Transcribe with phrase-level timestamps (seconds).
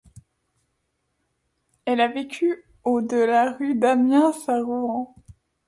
[1.85, 5.13] Elle a vécu au de la rue d'Amiens à Rouen.